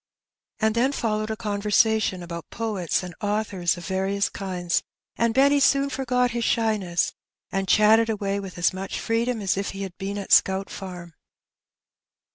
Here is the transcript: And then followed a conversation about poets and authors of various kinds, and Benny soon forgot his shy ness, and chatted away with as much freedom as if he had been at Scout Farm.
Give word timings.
And 0.59 0.73
then 0.73 0.93
followed 0.93 1.29
a 1.29 1.35
conversation 1.35 2.23
about 2.23 2.49
poets 2.49 3.03
and 3.03 3.13
authors 3.21 3.77
of 3.77 3.85
various 3.85 4.29
kinds, 4.29 4.81
and 5.15 5.31
Benny 5.31 5.59
soon 5.59 5.91
forgot 5.91 6.31
his 6.31 6.43
shy 6.43 6.75
ness, 6.77 7.13
and 7.51 7.67
chatted 7.67 8.09
away 8.09 8.39
with 8.39 8.57
as 8.57 8.73
much 8.73 8.99
freedom 8.99 9.41
as 9.41 9.57
if 9.57 9.69
he 9.77 9.83
had 9.83 9.95
been 9.99 10.17
at 10.17 10.31
Scout 10.31 10.71
Farm. 10.71 11.13